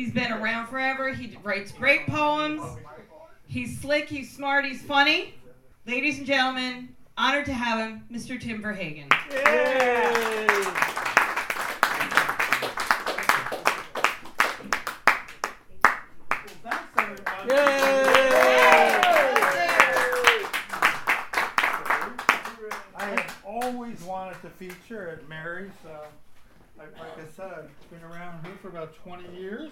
[0.00, 1.12] Ladies and gentlemen, he's been around forever.
[1.12, 2.62] He writes great poems.
[3.46, 5.34] He's slick, he's smart, he's funny.
[5.86, 8.40] Ladies and gentlemen, honored to have him, Mr.
[8.40, 9.08] Tim Verhaegen.
[22.96, 25.72] I have always wanted to feature at McGeary's.
[25.86, 26.06] Uh,
[26.78, 29.70] like, like I said, I've been around here for about 20 years,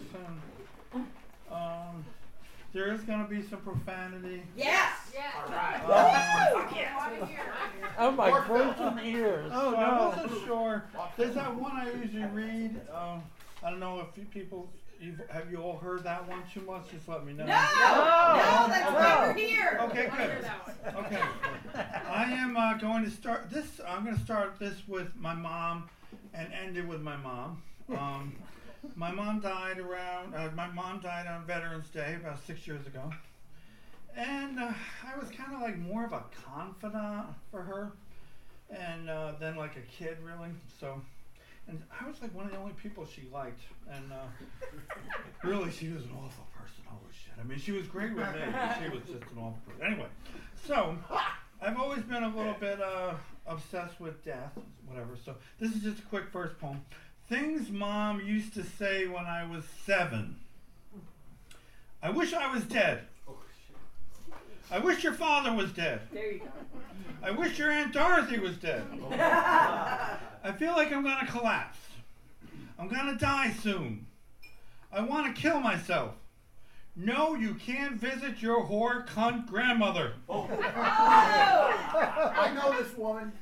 [0.94, 1.06] and
[1.50, 2.04] um,
[2.72, 4.42] there is going to be some profanity.
[4.56, 4.92] Yes!
[5.14, 5.34] Yes.
[5.44, 7.34] all right.
[8.00, 9.50] Oh my virgin ears.
[9.52, 9.76] Oh, no.
[9.76, 10.84] I wasn't sure.
[11.16, 12.80] There's that one I usually read.
[12.94, 13.22] Um,
[13.62, 14.68] I don't know if you people
[15.00, 16.90] you've, have you all heard that one too much.
[16.92, 17.44] Just let me know.
[17.44, 17.52] No!
[17.52, 19.80] No, that's why we're here.
[19.82, 20.94] Okay, good.
[20.96, 21.22] Okay.
[21.74, 23.80] I am uh, going to start this.
[23.86, 25.88] I'm going to start this with my mom
[26.34, 27.62] and ended with my mom.
[27.96, 28.36] Um,
[28.94, 30.34] my mom died around.
[30.34, 33.10] Uh, my mom died on Veterans Day about six years ago,
[34.16, 34.72] and uh,
[35.06, 37.92] I was kind of like more of a confidant for her,
[38.70, 40.50] and uh, then like a kid really.
[40.80, 41.00] So.
[41.66, 43.60] And I was like one of the only people she liked,
[43.92, 44.24] and uh,
[45.44, 46.82] really, she was an awful person.
[46.86, 47.34] Holy shit!
[47.38, 49.84] I mean, she was great with me, but she was just an awful person.
[49.84, 50.08] Anyway,
[50.66, 50.96] so
[51.60, 53.12] I've always been a little bit uh,
[53.48, 54.52] obsessed with death,
[54.86, 55.16] whatever.
[55.24, 56.82] So this is just a quick first poem.
[57.28, 60.36] Things mom used to say when I was seven.
[62.02, 63.02] I wish I was dead.
[63.28, 63.36] Oh,
[64.70, 66.00] I wish your father was dead.
[66.12, 66.46] There you go.
[67.22, 68.84] I wish your Aunt Dorothy was dead.
[69.02, 71.78] Oh, I feel like I'm gonna collapse.
[72.78, 74.06] I'm gonna die soon.
[74.92, 76.14] I wanna kill myself.
[77.00, 80.14] No, you can't visit your whore cunt grandmother.
[80.28, 80.48] Oh.
[80.50, 80.58] Oh.
[82.36, 83.32] I know this woman.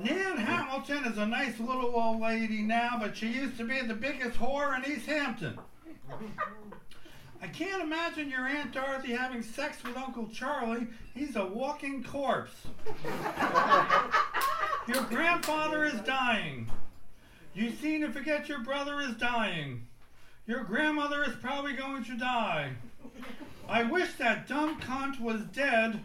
[0.00, 3.94] Nan Hamilton is a nice little old lady now, but she used to be the
[3.94, 5.58] biggest whore in East Hampton.
[7.42, 10.86] I can't imagine your Aunt Dorothy having sex with Uncle Charlie.
[11.14, 12.54] He's a walking corpse.
[14.86, 16.70] your grandfather is dying.
[17.54, 19.88] You seem to forget your brother is dying.
[20.48, 22.72] Your grandmother is probably going to die.
[23.68, 26.00] I wish that dumb cunt was dead.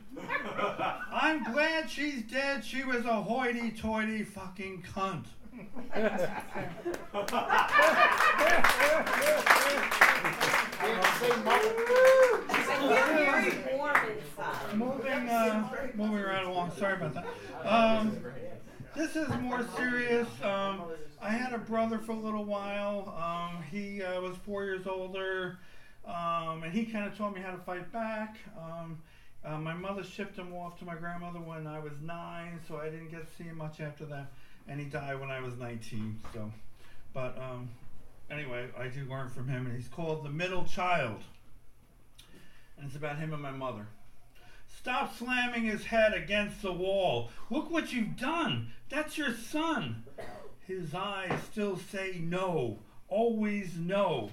[1.14, 2.66] I'm glad she's dead.
[2.66, 5.24] She was a hoity toity fucking cunt.
[14.76, 16.72] moving, uh, moving right along.
[16.78, 17.26] Sorry about that.
[17.66, 18.18] Um,
[18.96, 20.28] this is more serious.
[20.44, 20.84] Um,
[21.22, 23.16] I had a brother for a little while.
[23.18, 25.58] Um, he uh, was four years older,
[26.06, 28.38] um, and he kind of taught me how to fight back.
[28.58, 29.02] Um,
[29.44, 32.86] uh, my mother shipped him off to my grandmother when I was nine, so I
[32.86, 34.32] didn't get to see him much after that.
[34.68, 36.22] And he died when I was 19.
[36.34, 36.52] So,
[37.14, 37.70] but um,
[38.30, 41.22] anyway, I do learn from him, and he's called the middle child,
[42.78, 43.88] and it's about him and my mother.
[44.78, 47.30] Stop slamming his head against the wall.
[47.50, 48.74] Look what you've done.
[48.90, 50.04] That's your son.
[50.68, 54.32] His eyes still say no, always no.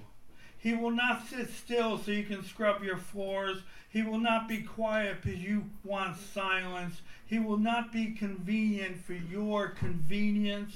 [0.56, 3.62] He will not sit still so you can scrub your floors.
[3.88, 7.00] He will not be quiet because you want silence.
[7.24, 10.74] He will not be convenient for your convenience.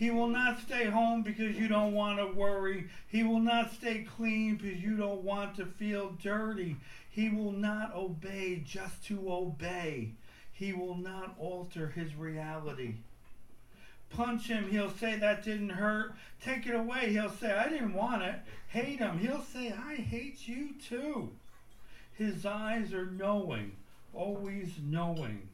[0.00, 2.88] He will not stay home because you don't want to worry.
[3.08, 6.78] He will not stay clean because you don't want to feel dirty.
[7.10, 10.12] He will not obey just to obey.
[10.54, 12.94] He will not alter his reality.
[14.08, 16.14] Punch him, he'll say that didn't hurt.
[16.42, 18.36] Take it away, he'll say I didn't want it.
[18.68, 21.28] Hate him, he'll say I hate you too.
[22.14, 23.72] His eyes are knowing,
[24.14, 25.49] always knowing.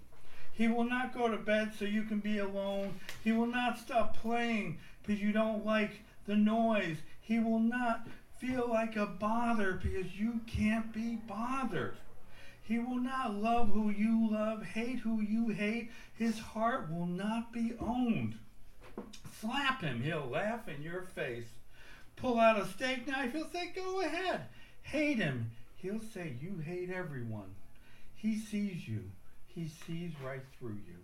[0.57, 2.95] He will not go to bed so you can be alone.
[3.23, 6.97] He will not stop playing because you don't like the noise.
[7.21, 8.09] He will not
[8.39, 11.97] feel like a bother because you can't be bothered.
[12.63, 15.91] He will not love who you love, hate who you hate.
[16.15, 18.39] His heart will not be owned.
[19.41, 21.47] Slap him, he'll laugh in your face.
[22.17, 24.47] Pull out a steak knife, he'll say, Go ahead.
[24.83, 27.55] Hate him, he'll say, You hate everyone.
[28.15, 29.05] He sees you,
[29.57, 30.99] he sees right through you.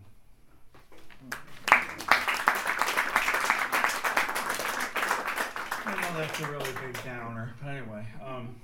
[5.84, 8.04] I know that's a really big downer, but anyway.
[8.24, 8.56] Um,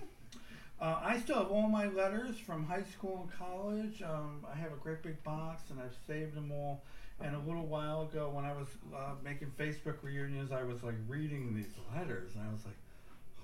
[0.79, 4.03] uh, I still have all my letters from high school and college.
[4.03, 6.83] Um, I have a great big box, and I've saved them all.
[7.21, 10.95] And a little while ago, when I was uh, making Facebook reunions, I was like
[11.09, 12.77] reading these letters, and I was like,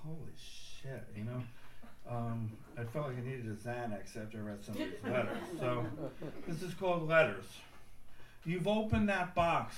[0.04, 1.42] "Holy shit!" You know.
[2.08, 5.38] Um, I felt like I needed a Xanax after I read some of these letters.
[5.58, 5.86] So
[6.46, 7.44] this is called letters.
[8.44, 9.76] You've opened that box.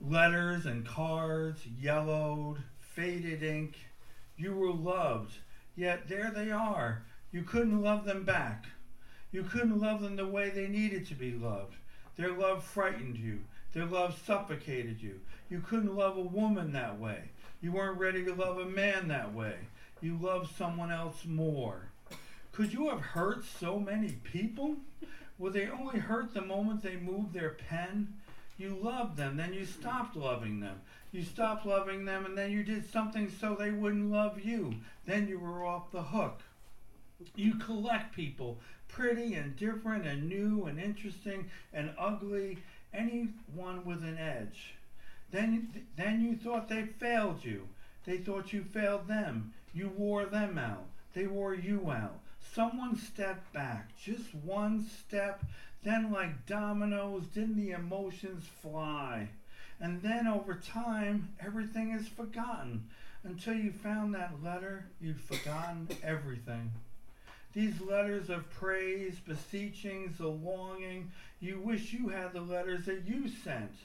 [0.00, 3.74] Letters and cards, yellowed, faded ink.
[4.36, 5.34] You were loved,
[5.76, 7.02] yet there they are.
[7.32, 8.66] You couldn't love them back.
[9.32, 11.74] You couldn't love them the way they needed to be loved.
[12.16, 13.40] Their love frightened you.
[13.74, 15.20] Their love suffocated you.
[15.50, 17.30] You couldn't love a woman that way.
[17.60, 19.56] You weren't ready to love a man that way.
[20.00, 21.90] You loved someone else more.
[22.52, 24.76] Could you have hurt so many people?
[25.38, 28.14] Would they only hurt the moment they moved their pen?
[28.56, 30.80] You loved them, then you stopped loving them.
[31.12, 34.74] You stopped loving them, and then you did something so they wouldn't love you.
[35.06, 36.42] Then you were off the hook.
[37.34, 38.58] You collect people,
[38.88, 42.58] pretty and different and new and interesting and ugly,
[42.92, 44.74] anyone with an edge.
[45.30, 47.68] Then, then you thought they failed you.
[48.04, 49.52] They thought you failed them.
[49.78, 50.86] You wore them out.
[51.14, 52.18] They wore you out.
[52.52, 55.44] Someone stepped back, just one step,
[55.84, 59.28] then, like dominoes, didn't the emotions fly?
[59.78, 62.88] And then over time, everything is forgotten.
[63.22, 66.72] Until you found that letter, you'd forgotten everything.
[67.54, 73.28] These letters of praise, beseechings, the longing, you wish you had the letters that you
[73.28, 73.76] sent.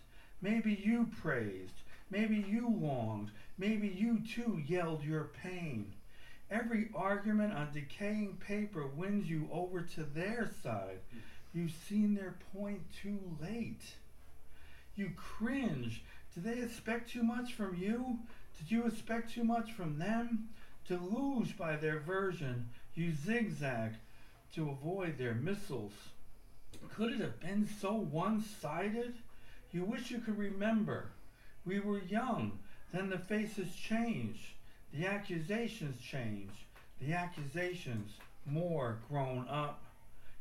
[0.41, 1.75] Maybe you praised.
[2.09, 3.29] Maybe you longed.
[3.57, 5.93] Maybe you too yelled your pain.
[6.49, 10.99] Every argument on decaying paper wins you over to their side.
[11.53, 13.81] You've seen their point too late.
[14.95, 16.03] You cringe.
[16.33, 18.19] Did they expect too much from you?
[18.57, 20.49] Did you expect too much from them?
[20.87, 23.93] Deluged by their version, you zigzag
[24.53, 25.93] to avoid their missiles.
[26.93, 29.15] Could it have been so one sided?
[29.71, 31.11] You wish you could remember.
[31.65, 32.59] We were young,
[32.93, 34.53] then the faces change,
[34.93, 36.51] The accusations change.
[37.01, 38.11] The accusations
[38.45, 39.81] more grown up.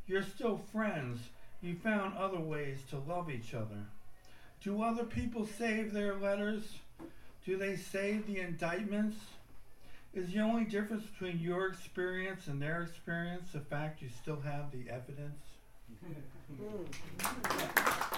[0.06, 1.20] You're still friends.
[1.62, 3.86] You found other ways to love each other.
[4.62, 6.64] Do other people save their letters?
[7.46, 9.16] Do they save the indictments?
[10.12, 14.70] Is the only difference between your experience and their experience the fact you still have
[14.70, 15.40] the evidence?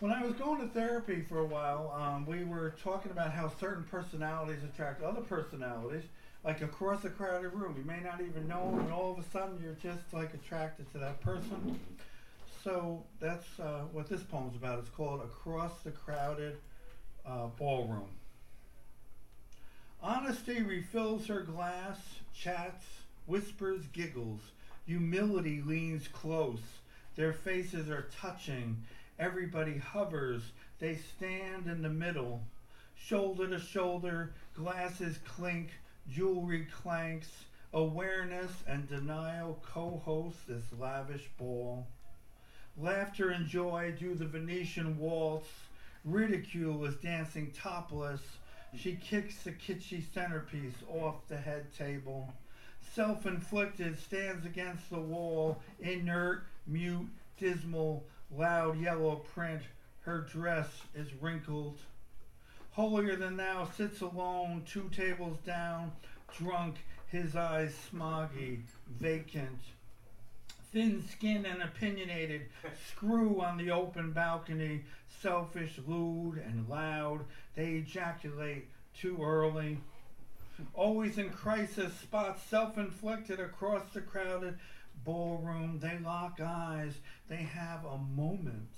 [0.00, 3.50] when I was going to therapy for a while, um, we were talking about how
[3.60, 6.04] certain personalities attract other personalities,
[6.44, 7.74] like across a crowded room.
[7.76, 10.90] You may not even know them, and all of a sudden you're just like attracted
[10.92, 11.80] to that person.
[12.62, 14.78] So that's uh, what this poem's about.
[14.78, 16.58] It's called Across the Crowded
[17.26, 18.10] uh, Ballroom.
[20.00, 21.98] Honesty refills her glass,
[22.32, 22.84] chats,
[23.26, 24.40] whispers, giggles.
[24.86, 26.60] Humility leans close.
[27.16, 28.84] Their faces are touching
[29.18, 30.52] Everybody hovers.
[30.78, 32.42] They stand in the middle.
[32.94, 35.70] Shoulder to shoulder, glasses clink,
[36.08, 37.44] jewelry clanks.
[37.72, 41.86] Awareness and denial co host this lavish ball.
[42.78, 45.48] Laughter and joy do the Venetian waltz.
[46.04, 48.22] Ridicule is dancing topless.
[48.76, 52.32] She kicks the kitschy centerpiece off the head table.
[52.94, 58.04] Self inflicted stands against the wall, inert, mute, dismal,
[58.34, 59.62] loud yellow print.
[60.02, 61.78] Her dress is wrinkled.
[62.72, 65.92] Holier than thou sits alone, two tables down,
[66.36, 66.76] drunk,
[67.08, 68.60] his eyes smoggy,
[69.00, 69.58] vacant.
[70.72, 72.42] Thin skinned and opinionated,
[72.90, 74.84] screw on the open balcony,
[75.22, 77.24] selfish, lewd, and loud.
[77.54, 79.78] They ejaculate too early.
[80.74, 84.58] Always in crisis, spots self inflicted across the crowded
[85.04, 85.78] ballroom.
[85.80, 86.94] They lock eyes.
[87.28, 88.70] They have a moment.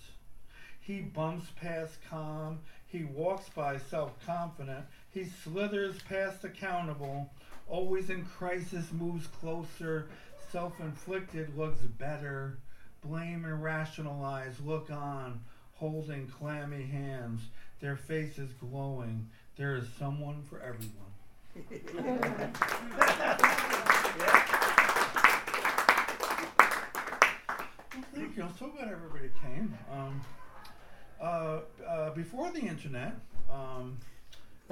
[0.80, 2.60] He bumps past calm.
[2.86, 4.86] He walks by self confident.
[5.10, 7.30] He slithers past accountable.
[7.68, 10.08] Always in crisis, moves closer.
[10.50, 12.58] Self inflicted looks better.
[13.02, 15.40] Blame and rationalize look on,
[15.74, 17.42] holding clammy hands.
[17.80, 19.28] Their faces glowing.
[19.56, 21.12] There is someone for everyone.
[28.14, 28.42] thank you.
[28.42, 29.76] I'm so glad everybody came.
[29.92, 30.20] Um,
[31.20, 33.14] uh, uh, before the internet,
[33.52, 33.98] um,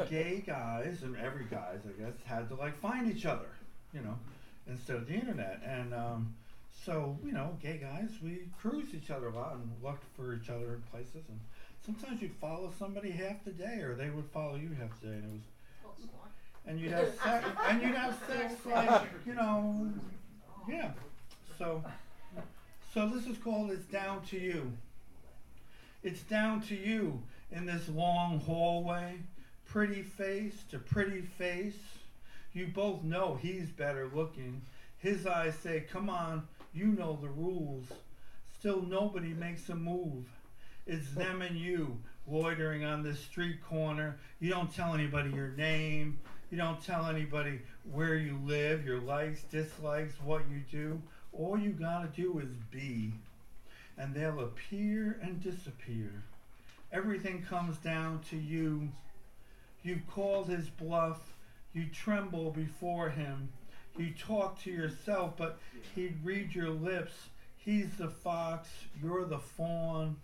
[0.08, 3.49] gay guys and every guys, I guess, had to like find each other,
[3.92, 4.18] you know,
[4.66, 5.61] instead of the internet.
[5.64, 6.35] And um,
[6.85, 10.49] so, you know, gay guys, we cruised each other a lot and looked for each
[10.49, 11.25] other in places.
[11.28, 11.40] And
[11.85, 15.14] sometimes you'd follow somebody half the day, or they would follow you half the day,
[15.14, 15.42] and it was.
[16.66, 19.90] And you'd have sex, and you'd have sex like you know,
[20.68, 20.90] yeah.
[21.56, 21.82] So
[22.99, 24.73] so this is called It's Down to You.
[26.02, 29.21] It's down to you in this long hallway,
[29.64, 31.78] pretty face to pretty face.
[32.52, 34.62] You both know he's better looking.
[34.99, 37.87] His eyes say, Come on, you know the rules.
[38.59, 40.25] Still, nobody makes a move.
[40.85, 44.19] It's them and you loitering on this street corner.
[44.40, 46.19] You don't tell anybody your name.
[46.50, 47.61] You don't tell anybody
[47.93, 51.00] where you live, your likes, dislikes, what you do.
[51.38, 53.12] All you gotta do is be.
[53.97, 56.25] And they'll appear and disappear.
[56.92, 58.88] Everything comes down to you.
[59.83, 61.21] You've called his bluff.
[61.73, 63.50] You tremble before him.
[63.97, 65.59] You talk to yourself, but
[65.95, 67.12] he'd read your lips.
[67.57, 68.68] He's the fox,
[69.02, 70.16] you're the fawn.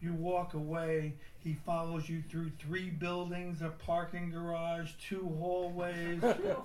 [0.00, 1.14] You walk away.
[1.40, 6.22] He follows you through three buildings, a parking garage, two hallways.
[6.22, 6.64] Oh,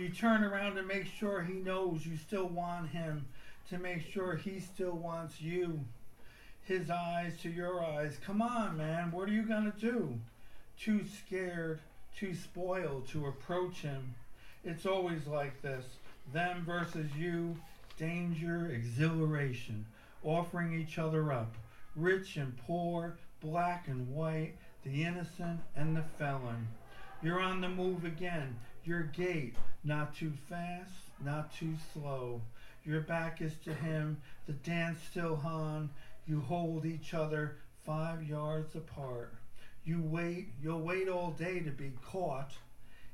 [0.00, 3.26] you turn around to make sure he knows you still want him,
[3.70, 5.80] to make sure he still wants you.
[6.62, 8.18] His eyes to your eyes.
[8.24, 10.18] Come on, man, what are you going to do?
[10.78, 11.80] Too scared,
[12.16, 14.14] too spoiled to approach him.
[14.64, 15.84] It's always like this
[16.32, 17.56] them versus you,
[17.96, 19.86] danger, exhilaration,
[20.22, 21.54] offering each other up
[21.98, 26.68] rich and poor, black and white, the innocent and the felon.
[27.22, 28.56] You're on the move again.
[28.88, 29.54] Your gait,
[29.84, 32.40] not too fast, not too slow.
[32.86, 35.90] Your back is to him, the dance still on.
[36.26, 39.34] You hold each other five yards apart.
[39.84, 42.52] You wait, you'll wait all day to be caught.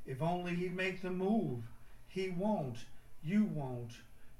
[0.06, 1.64] If only he'd make the move.
[2.06, 2.78] He won't.
[3.24, 3.94] You won't.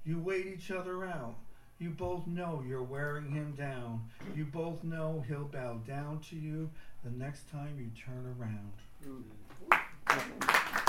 [0.05, 1.35] You wait each other out.
[1.81, 4.09] You both know you're wearing him down.
[4.37, 6.71] You both know he'll bow down to you
[7.03, 8.73] the next time you turn around.
[9.05, 10.81] Mm.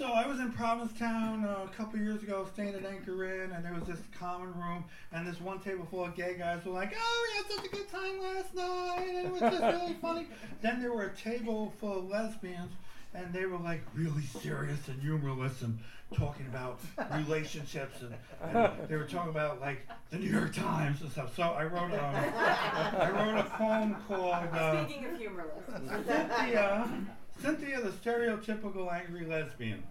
[0.00, 3.62] So I was in Provincetown uh, a couple years ago, staying at Anchor Inn, and
[3.62, 6.96] there was this common room, and this one table full of gay guys were like,
[6.98, 10.26] "Oh, we had such a good time last night, and it was just really funny."
[10.62, 12.72] Then there were a table full of lesbians,
[13.12, 15.78] and they were like really serious and humorless and
[16.14, 16.80] talking about
[17.14, 21.36] relationships and, and, they were talking about like the New York Times and stuff.
[21.36, 26.06] So I wrote um, I wrote a poem called uh, Speaking of humorless.
[26.06, 26.88] Cynthia,
[27.42, 29.82] Cynthia the stereotypical angry lesbian.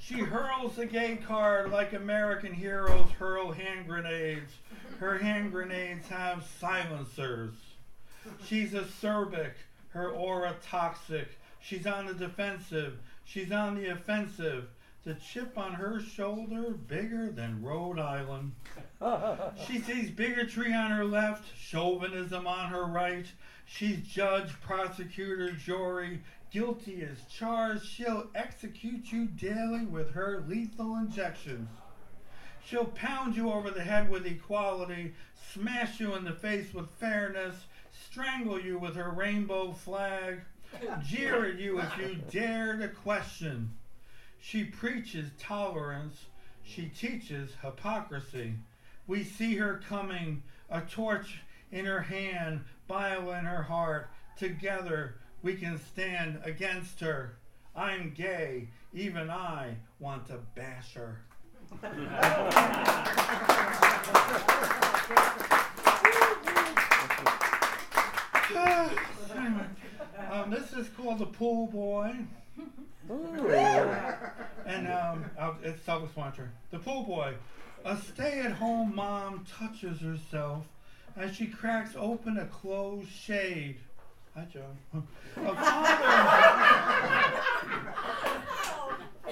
[0.00, 4.52] she hurls the gay card like American heroes hurl hand grenades.
[4.98, 7.54] Her hand grenades have silencers.
[8.44, 9.52] She's acerbic
[9.88, 11.38] her aura toxic.
[11.60, 12.98] She's on the defensive.
[13.24, 14.68] She's on the offensive.
[15.04, 18.52] The chip on her shoulder bigger than Rhode Island.
[19.66, 23.26] she sees bigotry on her left, chauvinism on her right.
[23.70, 26.20] She's judge, prosecutor, jury.
[26.50, 27.84] Guilty as charged.
[27.84, 31.68] She'll execute you daily with her lethal injections.
[32.64, 35.14] She'll pound you over the head with equality,
[35.52, 40.40] smash you in the face with fairness, strangle you with her rainbow flag,
[41.02, 43.72] jeer at you if you dare to question.
[44.40, 46.26] She preaches tolerance,
[46.62, 48.54] she teaches hypocrisy.
[49.06, 54.08] We see her coming, a torch in her hand, bile in her heart.
[54.36, 57.36] Together we can stand against her.
[57.76, 61.20] I'm gay, even I want to bash her.
[70.32, 72.16] um, this is called the Pool Boy.
[74.66, 75.24] and um,
[75.62, 76.48] it's self-explanatory.
[76.70, 77.34] The Pool Boy.
[77.84, 80.64] A stay-at-home mom touches herself
[81.18, 83.76] as she cracks open a closed shade.
[84.34, 84.62] Hi, Joe.
[85.36, 86.04] A father.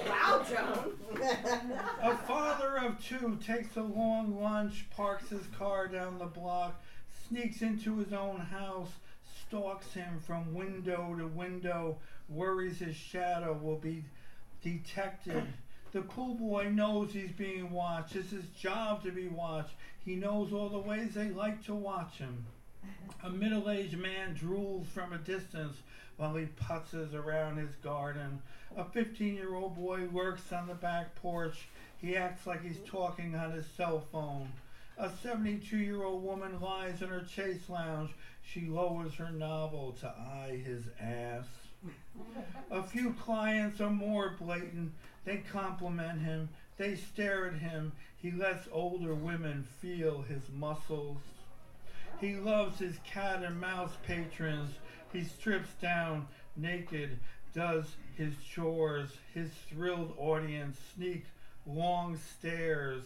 [0.09, 0.93] wow, Joan.
[2.03, 6.81] a father of two takes a long lunch, parks his car down the block,
[7.27, 8.89] sneaks into his own house,
[9.47, 11.97] stalks him from window to window,
[12.29, 14.03] worries his shadow will be
[14.61, 15.43] detected.
[15.97, 18.15] The cool boy knows he's being watched.
[18.15, 19.73] It's his job to be watched.
[20.05, 22.45] He knows all the ways they like to watch him.
[23.23, 25.77] A middle aged man drools from a distance
[26.17, 28.43] while he putzes around his garden.
[28.75, 31.67] A 15 year old boy works on the back porch.
[31.99, 34.49] He acts like he's talking on his cell phone.
[34.99, 38.11] A 72 year old woman lies in her chase lounge.
[38.43, 41.47] She lowers her novel to eye his ass.
[42.71, 44.91] A few clients are more blatant.
[45.27, 46.47] They compliment him.
[46.77, 47.91] They stare at him.
[48.15, 51.17] He lets older women feel his muscles.
[52.21, 54.71] He loves his cat and mouse patrons.
[55.11, 57.19] He strips down naked,
[57.53, 59.09] does his chores.
[59.33, 61.25] His thrilled audience sneak
[61.65, 63.03] long stares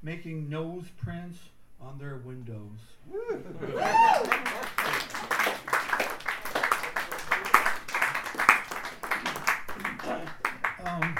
[0.00, 1.40] making nose prints
[1.80, 2.78] on their windows.
[10.86, 11.16] um,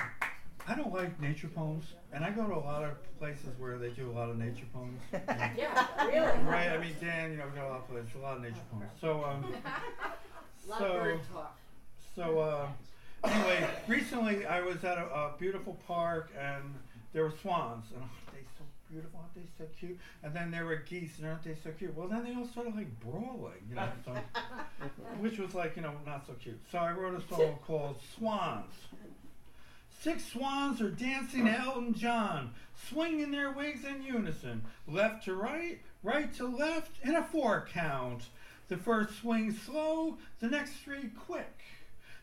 [0.66, 3.76] I I don't like nature poems, and I go to a lot of places where
[3.78, 5.00] they do a lot of nature poems.
[5.58, 6.42] Yeah, really.
[6.44, 6.70] right?
[6.70, 8.56] I mean, Dan, you know, we got a lot of places, a lot of nature
[8.70, 8.90] poems.
[9.00, 9.44] So, um,
[10.66, 11.46] A lot of so,
[12.14, 12.66] so uh,
[13.24, 16.62] anyway, recently I was at a, a beautiful park and
[17.12, 19.20] there were swans, and aren't they so beautiful?
[19.20, 19.98] Aren't they so cute?
[20.22, 21.94] And then there were geese, and aren't they so cute?
[21.96, 24.12] Well, then they all started like brawling, you know, so,
[25.20, 26.60] which was like, you know, not so cute.
[26.70, 28.72] So I wrote a song called Swans.
[30.04, 32.50] Six swans are dancing to Elton John,
[32.90, 38.24] swinging their wigs in unison, left to right, right to left, in a four count.
[38.68, 41.58] The first swing slow, the next three quick.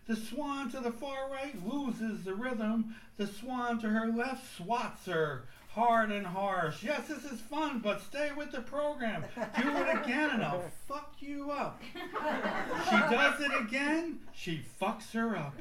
[0.05, 2.93] The swan to the far right loses the rhythm.
[3.17, 6.83] The swan to her left swats her hard and harsh.
[6.83, 9.23] Yes, this is fun, but stay with the program.
[9.35, 11.81] Do it again and I'll fuck you up.
[11.83, 15.55] She does it again, she fucks her up.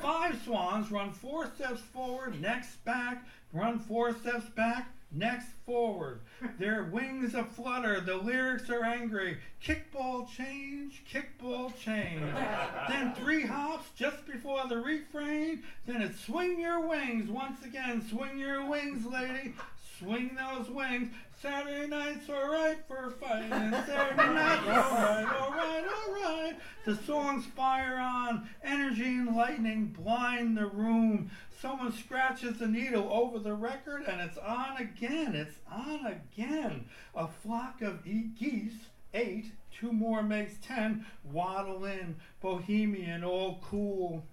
[0.00, 6.20] Five swans run four steps forward, next back, run four steps back, next forward.
[6.58, 9.38] Their wings a flutter, the lyrics are angry.
[9.64, 12.22] Kickball change, kickball change.
[12.88, 15.62] Then three hops just before the refrain.
[15.86, 18.06] Then it's swing your wings once again.
[18.08, 19.54] Swing your wings, lady.
[19.98, 21.10] Swing those wings.
[21.40, 23.50] Saturday night's alright for fighting.
[23.50, 26.56] Saturday night's alright, alright, alright.
[26.84, 28.48] The songs fire on.
[28.62, 31.30] Energy and lightning blind the room.
[31.64, 35.34] Someone scratches the needle over the record and it's on again.
[35.34, 36.84] It's on again.
[37.14, 38.74] A flock of e- geese,
[39.14, 44.26] eight, two more makes ten, waddle in, bohemian, all cool.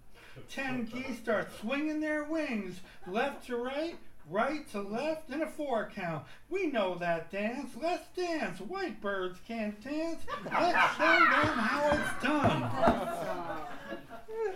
[0.49, 3.95] Ten geese start swinging their wings, left to right,
[4.29, 6.25] right to left, in a four count.
[6.49, 7.69] We know that dance.
[7.81, 8.59] Let's dance.
[8.59, 10.19] White birds can't dance.
[10.43, 12.69] Let's show them how it's done.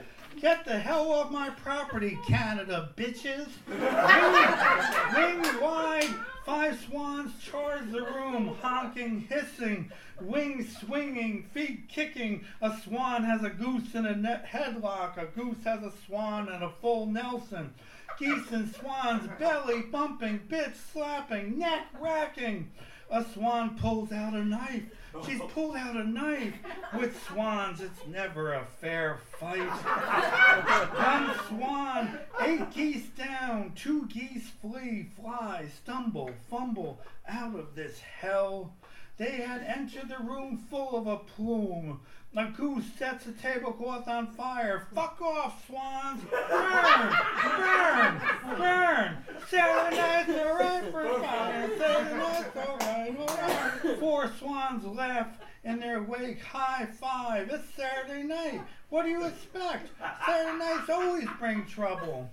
[0.39, 3.47] Get the hell off my property, Canada, bitches.
[5.15, 6.13] Wing, wing wide,
[6.45, 12.43] five swans charge the room, honking, hissing, wings swinging, feet kicking.
[12.61, 15.17] A swan has a goose in a net headlock.
[15.17, 17.73] A goose has a swan and a full Nelson.
[18.19, 22.71] Geese and swans belly bumping, bits slapping, neck racking.
[23.09, 24.83] A swan pulls out a knife.
[25.23, 26.53] She's pulled out a knife.
[26.99, 29.59] With swans, it's never a fair fight.
[29.59, 38.73] One swan, eight geese down, two geese flee, fly, stumble, fumble out of this hell.
[39.17, 42.01] They had entered the room full of a plume.
[42.37, 44.87] A goose sets a tablecloth on fire.
[44.93, 46.21] Fuck off, swans!
[46.29, 47.13] Burn!
[47.41, 48.21] Burn!
[48.57, 49.17] Burn!
[49.49, 51.69] Saturday night's alright for fire.
[51.77, 53.99] Saturday night's alright, alright.
[53.99, 56.43] Four swans left in their wake.
[56.43, 57.49] High five.
[57.49, 58.61] It's Saturday night.
[58.89, 59.91] What do you expect?
[60.25, 62.29] Saturday nights always bring trouble.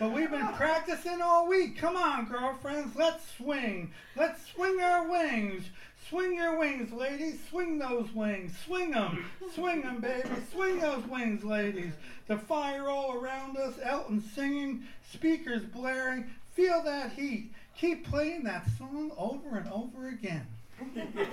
[0.00, 1.76] But we've been practicing all week.
[1.76, 3.92] Come on, girlfriends, let's swing.
[4.16, 5.64] Let's swing our wings.
[6.08, 7.38] Swing your wings, ladies.
[7.50, 8.54] Swing those wings.
[8.64, 9.26] Swing them.
[9.54, 10.26] Swing them, baby.
[10.50, 11.92] Swing those wings, ladies.
[12.28, 13.74] The fire all around us.
[13.82, 14.84] Elton singing.
[15.12, 16.30] Speakers blaring.
[16.54, 17.52] Feel that heat.
[17.76, 20.46] Keep playing that song over and over again.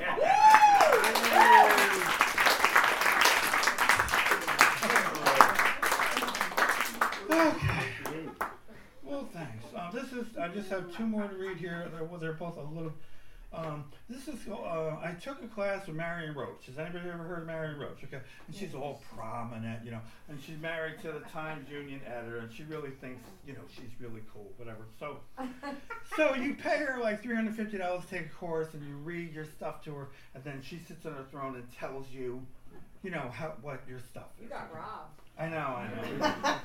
[7.29, 7.76] Okay.
[9.37, 9.65] Thanks.
[9.75, 10.35] Uh, this is.
[10.35, 11.87] I just have two more to read here.
[11.93, 12.91] They're, well, they're both a little.
[13.53, 14.47] Um, this is.
[14.47, 16.65] Uh, I took a class with Marion Roach.
[16.65, 18.03] Has anybody ever heard of Marion Roach?
[18.03, 22.39] Okay, and she's all prominent, you know, and she's married to the Times Union editor,
[22.39, 24.85] and she really thinks, you know, she's really cool, whatever.
[24.99, 25.19] So,
[26.15, 28.95] so you pay her like three hundred fifty dollars to take a course, and you
[29.03, 32.41] read your stuff to her, and then she sits on her throne and tells you,
[33.03, 34.45] you know, how what your stuff is.
[34.45, 35.21] You got robbed.
[35.39, 36.55] I know, I know.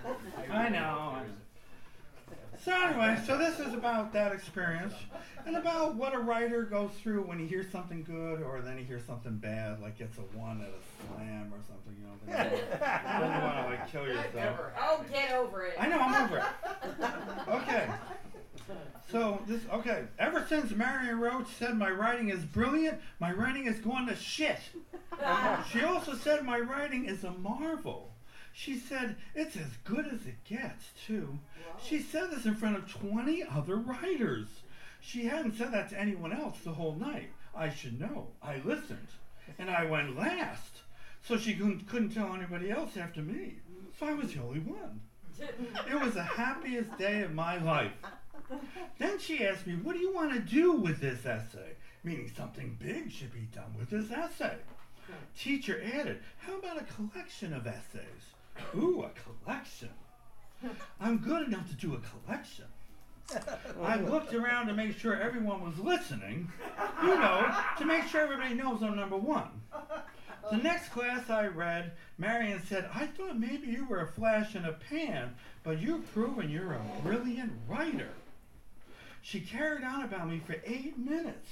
[0.50, 1.01] I know.
[2.64, 4.94] So anyway, so this is about that experience
[5.46, 8.84] and about what a writer goes through when he hears something good or then he
[8.84, 12.12] hears something bad, like gets a one at a slam or something, you know.
[12.24, 14.60] Then you, you want to like kill yourself.
[14.80, 15.74] Oh, get over it.
[15.76, 16.44] I know, I'm over it.
[17.48, 17.88] Okay.
[19.10, 20.04] So this okay.
[20.20, 24.60] Ever since Marion Roach said my writing is brilliant, my writing is going to shit.
[25.70, 28.11] She also said my writing is a marvel.
[28.52, 31.38] She said it's as good as it gets, too.
[31.82, 34.48] She said this in front of 20 other writers.
[35.00, 37.30] She hadn't said that to anyone else the whole night.
[37.54, 38.28] I should know.
[38.42, 39.08] I listened.
[39.58, 40.82] And I went last.
[41.22, 43.56] So she couldn't, couldn't tell anybody else after me.
[43.98, 45.00] So I was the only one.
[45.40, 47.92] It was the happiest day of my life.
[48.98, 51.72] Then she asked me, What do you want to do with this essay?
[52.04, 54.56] Meaning something big should be done with this essay.
[55.38, 58.34] Teacher added, How about a collection of essays?
[58.76, 59.10] Ooh, a
[59.44, 59.90] collection.
[61.00, 62.66] I'm good enough to do a collection.
[63.82, 66.50] I looked around to make sure everyone was listening,
[67.02, 69.48] you know, to make sure everybody knows I'm number one.
[70.50, 74.64] The next class I read, Marion said, I thought maybe you were a flash in
[74.64, 78.10] a pan, but you've proven you're a brilliant writer.
[79.22, 81.48] She carried on about me for eight minutes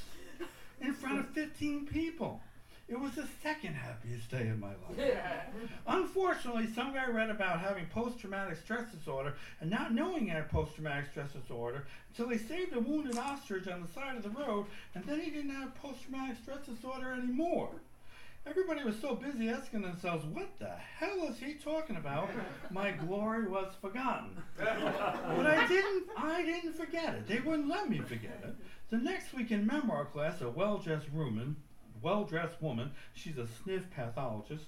[0.80, 2.42] in front of 15 people.
[2.90, 5.14] It was the second happiest day of my life.
[5.86, 10.50] Unfortunately, some guy read about having post traumatic stress disorder and not knowing he had
[10.50, 14.30] post traumatic stress disorder until he saved a wounded ostrich on the side of the
[14.30, 17.70] road, and then he didn't have post traumatic stress disorder anymore.
[18.44, 22.28] Everybody was so busy asking themselves, what the hell is he talking about?
[22.70, 24.30] My glory was forgotten.
[24.58, 27.28] But I didn't I didn't forget it.
[27.28, 28.54] They wouldn't let me forget it.
[28.88, 31.06] The next week in memoir class, a well-dressed
[32.02, 34.64] woman, well-dressed woman, she's a sniff pathologist.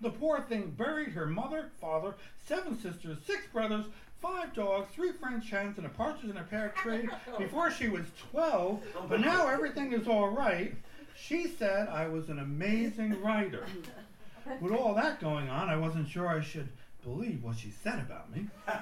[0.00, 2.14] The poor thing buried her mother, father,
[2.46, 3.86] seven sisters, six brothers,
[4.20, 8.06] five dogs, three French hens, and a partridge in a pear tree before she was
[8.32, 8.82] 12.
[9.08, 10.74] But now everything is all right.
[11.16, 13.64] She said I was an amazing writer.
[14.60, 16.68] With all that going on, I wasn't sure I should
[17.02, 18.46] believe what she said about me.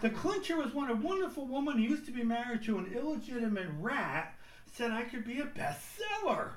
[0.00, 3.66] The clincher was when a wonderful woman who used to be married to an illegitimate
[3.80, 4.32] rat
[4.72, 6.50] said I could be a bestseller.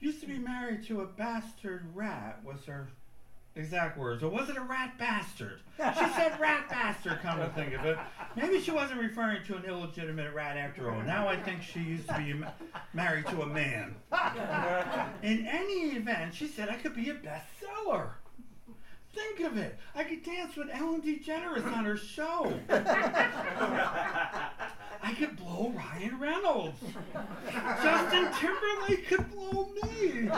[0.00, 2.88] Used to be married to a bastard rat was her
[3.56, 4.22] exact words.
[4.22, 5.58] Or was it a rat bastard?
[5.76, 7.98] She said rat bastard, come to think of it.
[8.36, 11.02] Maybe she wasn't referring to an illegitimate rat after all.
[11.02, 12.50] Now I think she used to be ma-
[12.94, 13.96] married to a man.
[15.22, 18.10] In any event, she said I could be a bestseller.
[19.18, 19.78] Think of it.
[19.96, 22.52] I could dance with Ellen DeGeneres on her show.
[25.02, 26.80] I could blow Ryan Reynolds.
[27.82, 30.30] Justin Timberlake could blow me.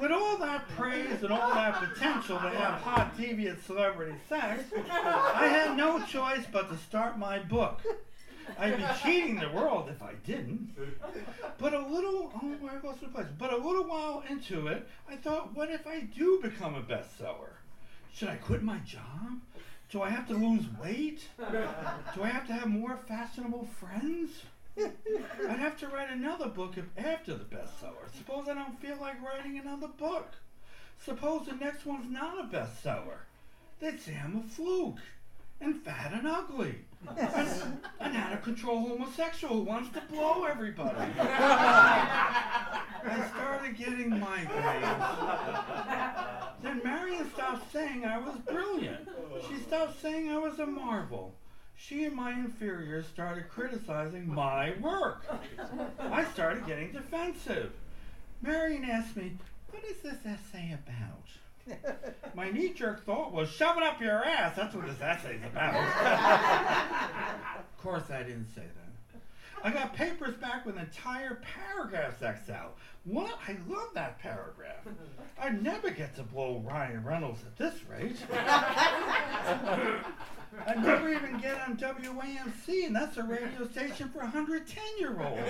[0.00, 5.48] With all that praise and all that potential to have hot, deviant celebrity sex, I
[5.48, 7.80] had no choice but to start my book.
[8.58, 10.74] I'd be cheating the world if I didn't.
[11.58, 13.08] But a little, oh, where goes the?
[13.08, 17.58] But a little while into it, I thought, what if I do become a bestseller?
[18.12, 19.40] Should I quit my job?
[19.90, 21.28] Do I have to lose weight?
[21.38, 24.42] Do I have to have more fashionable friends?
[24.78, 28.12] I'd have to write another book after the bestseller.
[28.16, 30.34] Suppose I don't feel like writing another book.
[31.04, 33.20] Suppose the next one's not a bestseller.
[33.80, 34.98] They'd say I'm a fluke
[35.60, 36.76] and fat and ugly.
[37.16, 41.12] and, and out of control homosexual who wants to blow everybody.
[43.06, 45.58] I started getting my migraines.
[46.62, 49.08] Then Marion stopped saying I was brilliant.
[49.48, 51.34] She stopped saying I was a marvel.
[51.76, 55.24] She and my inferiors started criticizing my work.
[56.00, 57.70] I started getting defensive.
[58.42, 59.36] Marion asked me,
[59.70, 61.28] What is this essay about?
[62.34, 64.56] My knee jerk thought was shove it up your ass.
[64.56, 65.74] That's what this essay's about.
[67.58, 68.88] of course, I didn't say that.
[69.62, 72.76] I got papers back with entire paragraphs X'd out.
[73.04, 73.38] What?
[73.48, 74.86] I love that paragraph.
[75.40, 78.16] I'd never get to blow Ryan Reynolds at this rate.
[80.66, 85.40] I'd never even get on WAMC, and that's a radio station for 110 year olds.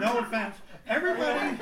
[0.00, 0.56] No offense.
[0.86, 1.58] Everybody,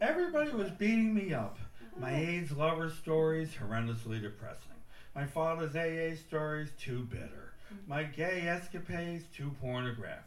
[0.00, 1.58] everybody was beating me up.
[1.98, 4.66] My AIDS lover stories, horrendously depressing.
[5.14, 7.52] My father's AA stories, too bitter.
[7.86, 10.24] My gay escapades, too pornographic.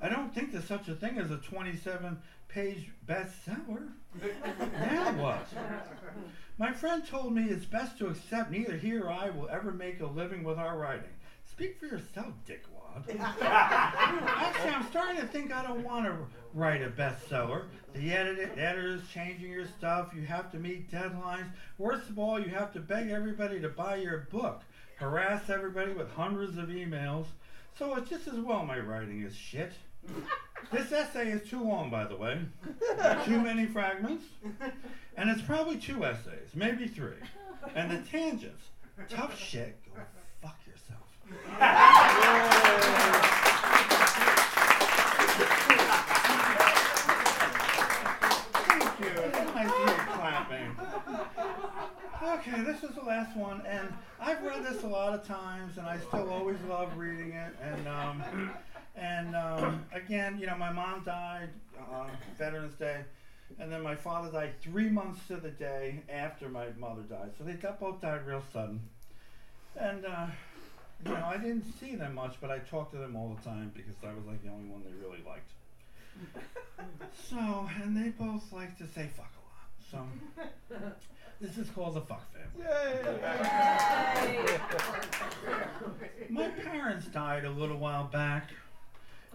[0.00, 3.88] I don't think there's such a thing as a 27 page bestseller.
[4.72, 5.46] now what?
[6.58, 10.00] My friend told me it's best to accept neither he or I will ever make
[10.00, 11.10] a living with our writing.
[11.54, 13.20] Speak for yourself, dickwad.
[13.40, 16.16] Actually, I'm starting to think I don't want to
[16.52, 17.66] write a bestseller.
[17.94, 20.10] The edit- editor's changing your stuff.
[20.16, 21.46] You have to meet deadlines.
[21.78, 24.62] Worst of all, you have to beg everybody to buy your book.
[24.96, 27.26] Harass everybody with hundreds of emails.
[27.78, 29.72] So it's just as well my writing is shit.
[30.72, 32.40] This essay is too long, by the way.
[33.24, 34.24] Too many fragments.
[35.16, 37.14] And it's probably two essays, maybe three.
[37.76, 38.64] And the tangents.
[39.08, 39.76] Tough shit.
[41.54, 41.70] Thank
[49.00, 49.14] you.
[49.54, 50.70] I see you clapping.
[52.22, 55.86] Okay, this is the last one, and I've read this a lot of times, and
[55.86, 57.54] I still always love reading it.
[57.62, 58.50] And um,
[58.96, 63.04] and um, again, you know, my mom died uh, Veterans Day,
[63.60, 67.30] and then my father died three months to the day after my mother died.
[67.38, 68.80] So they both died real sudden.
[69.76, 70.26] And uh,
[71.04, 73.72] you know, I didn't see them much, but I talked to them all the time
[73.74, 75.50] because I was like the only one they really liked.
[77.30, 79.42] So, and they both like to say fuck a
[79.96, 80.08] lot.
[80.70, 80.78] So,
[81.40, 82.66] this is called the fuck family.
[82.66, 84.58] Yay!
[86.28, 88.50] My parents died a little while back.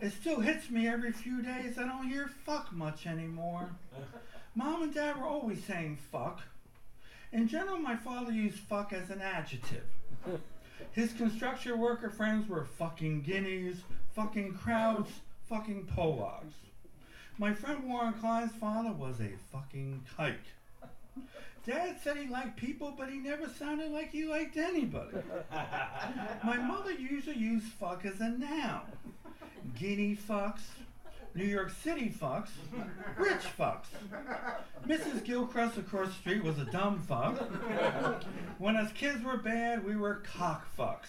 [0.02, 1.78] It still hits me every few days.
[1.78, 3.70] I don't hear fuck much anymore.
[4.56, 6.42] Mom and dad were always saying fuck.
[7.32, 9.86] In general, my father used fuck as an adjective.
[10.92, 13.78] His construction worker friends were fucking guineas,
[14.14, 15.10] fucking crowds,
[15.48, 16.54] fucking Polacks.
[17.38, 20.36] My friend Warren Klein's father was a fucking kike.
[21.66, 25.18] Dad said he liked people, but he never sounded like he liked anybody.
[26.44, 28.82] My mother usually used fuck as a noun.
[29.78, 30.62] Guinea fucks,
[31.40, 32.50] New York City fucks,
[33.18, 33.86] rich fucks.
[34.86, 35.24] Mrs.
[35.24, 37.38] Gilchrist across the street was a dumb fuck.
[38.58, 41.08] When us kids were bad, we were cock fucks.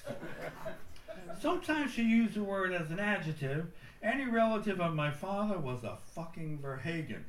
[1.40, 3.72] Sometimes she used the word as an adjective.
[4.04, 7.24] Any relative of my father was a fucking Verhaegen.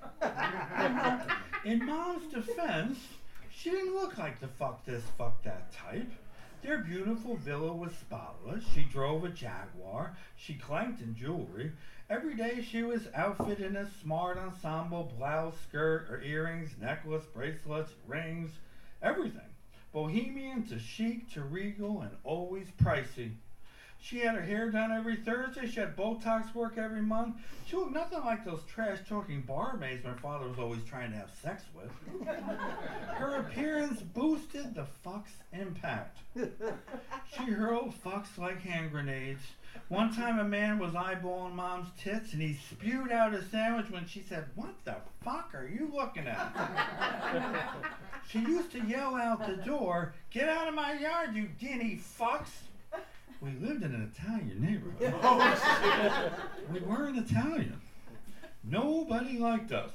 [1.65, 2.99] In mom's defense,
[3.49, 6.11] she didn't look like the fuck this, fuck that type.
[6.61, 8.63] Their beautiful villa was spotless.
[8.75, 10.15] She drove a Jaguar.
[10.37, 11.71] She clanked in jewelry.
[12.11, 17.93] Every day she was outfitted in a smart ensemble blouse, skirt, or earrings, necklace, bracelets,
[18.05, 18.51] rings,
[19.01, 19.39] everything.
[19.93, 23.31] Bohemian to chic to regal and always pricey.
[24.03, 25.67] She had her hair done every Thursday.
[25.67, 27.35] She had Botox work every month.
[27.67, 31.29] She looked nothing like those trash talking barmaids my father was always trying to have
[31.41, 32.27] sex with.
[32.27, 36.17] Her appearance boosted the fuck's impact.
[36.35, 39.43] She hurled fucks like hand grenades.
[39.87, 44.07] One time a man was eyeballing mom's tits and he spewed out a sandwich when
[44.07, 47.61] she said, What the fuck are you looking at?
[48.29, 52.49] she used to yell out the door, Get out of my yard, you guinea fucks!
[53.41, 55.15] We lived in an Italian neighborhood.
[55.23, 56.31] Oh,
[56.71, 57.81] we weren't Italian.
[58.63, 59.89] Nobody liked us.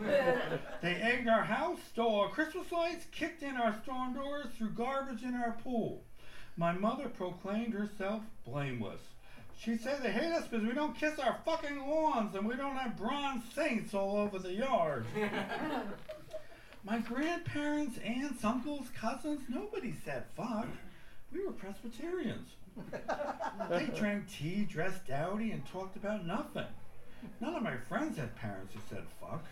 [0.00, 5.24] They egged our house, stole our Christmas lights, kicked in our storm doors, threw garbage
[5.24, 6.04] in our pool.
[6.56, 9.00] My mother proclaimed herself blameless.
[9.58, 12.76] She said they hate us because we don't kiss our fucking lawns and we don't
[12.76, 15.06] have bronze saints all over the yard.
[16.84, 20.68] My grandparents, aunts, uncles, cousins, nobody said fuck.
[21.32, 22.48] We were Presbyterians.
[23.70, 26.66] They drank tea, dressed dowdy, and talked about nothing.
[27.40, 29.44] None of my friends had parents who said fuck.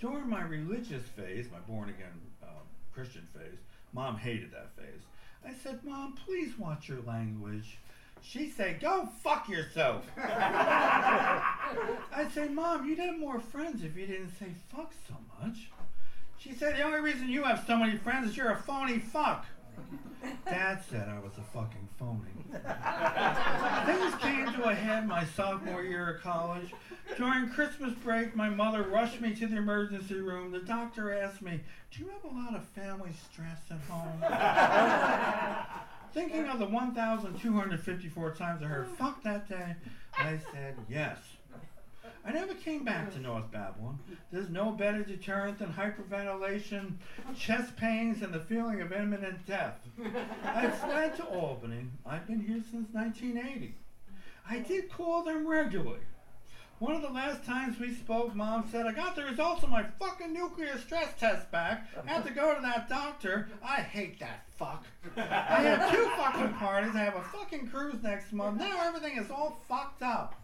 [0.00, 2.48] During my religious phase, my born again um,
[2.94, 3.58] Christian phase,
[3.92, 5.02] mom hated that phase.
[5.44, 7.78] I said, Mom, please watch your language.
[8.22, 10.04] She said, Go fuck yourself.
[10.16, 11.48] I
[12.32, 15.70] said, Mom, you'd have more friends if you didn't say fuck so much.
[16.38, 19.46] She said, The only reason you have so many friends is you're a phony fuck.
[20.44, 22.44] Dad said I was a fucking phony.
[23.86, 26.72] Things came to a head my sophomore year of college.
[27.16, 30.50] During Christmas break, my mother rushed me to the emergency room.
[30.50, 31.60] The doctor asked me,
[31.92, 34.22] Do you have a lot of family stress at home?
[36.12, 39.74] Thinking of the 1,254 times I heard fuck that day,
[40.16, 41.18] I said yes.
[42.28, 43.98] I never came back to North Babylon.
[44.30, 46.96] There's no better deterrent than hyperventilation,
[47.34, 49.78] chest pains, and the feeling of imminent death.
[50.44, 51.86] I've fled to Albany.
[52.04, 53.74] I've been here since 1980.
[54.46, 56.00] I did call them regularly.
[56.80, 59.84] One of the last times we spoke, Mom said, I got the results of my
[59.98, 61.88] fucking nuclear stress test back.
[62.06, 63.48] I had to go to that doctor.
[63.64, 64.84] I hate that fuck.
[65.16, 65.20] I
[65.62, 66.94] had two fucking parties.
[66.94, 68.58] I have a fucking cruise next month.
[68.58, 70.34] Now everything is all fucked up.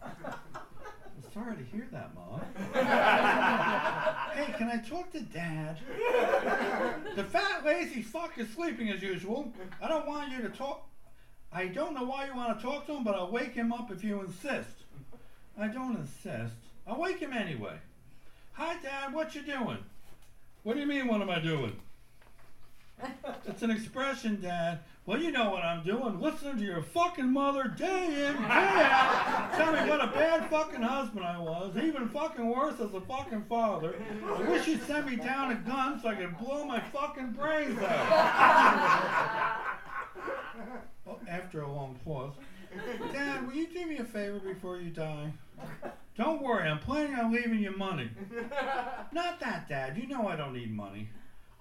[1.33, 2.41] Sorry to hear that, Mom.
[4.33, 5.77] hey, can I talk to Dad?
[7.15, 9.51] The fat, lazy fuck is sleeping as usual.
[9.81, 10.87] I don't want you to talk.
[11.51, 13.91] I don't know why you want to talk to him, but I'll wake him up
[13.91, 14.83] if you insist.
[15.57, 16.55] I don't insist.
[16.87, 17.77] I'll wake him anyway.
[18.53, 19.13] Hi, Dad.
[19.13, 19.79] What you doing?
[20.63, 21.07] What do you mean?
[21.07, 21.79] What am I doing?
[23.47, 24.79] It's an expression, Dad.
[25.05, 26.19] Well, you know what I'm doing.
[26.19, 29.51] Listening to your fucking mother day in, day out.
[29.55, 31.77] Tell me what a bad fucking husband I was.
[31.77, 33.95] Even fucking worse as a fucking father.
[34.25, 37.79] I wish you'd send me down a gun so I could blow my fucking brains
[37.81, 39.61] out.
[41.07, 42.33] Oh, after a long pause.
[43.13, 45.31] Dad, will you do me a favor before you die?
[46.17, 48.09] Don't worry, I'm planning on leaving you money.
[49.11, 49.97] Not that, Dad.
[49.97, 51.09] You know I don't need money.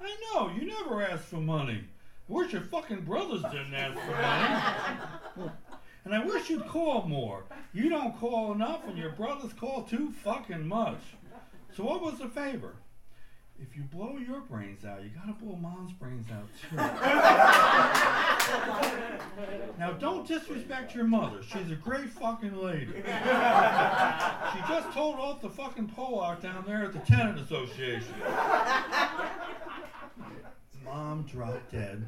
[0.01, 1.81] I know, you never asked for money.
[2.29, 5.51] I wish your fucking brothers didn't ask for money.
[6.05, 7.45] And I wish you'd call more.
[7.73, 11.01] You don't call enough, and your brothers call too fucking much.
[11.77, 12.75] So what was the favor?
[13.61, 16.77] If you blow your brains out, you gotta blow mom's brains out too.
[19.79, 21.41] now don't disrespect your mother.
[21.43, 22.93] She's a great fucking lady.
[22.97, 23.03] She
[24.69, 28.13] just told off the fucking Polack down there at the tenant association.
[30.85, 32.05] Mom dropped dead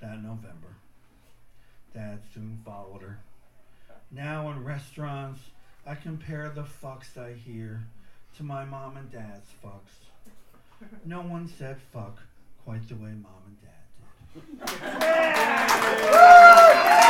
[0.00, 0.68] that November.
[1.94, 3.18] Dad soon followed her.
[4.10, 5.40] Now in restaurants,
[5.86, 7.84] I compare the fucks I hear
[8.36, 10.10] to my mom and dad's fucks.
[11.04, 12.18] No one said fuck
[12.64, 13.70] quite the way mom and dad
[16.90, 17.01] did.